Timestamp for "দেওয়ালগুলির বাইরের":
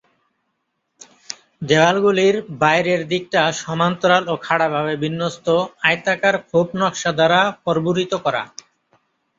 1.61-3.01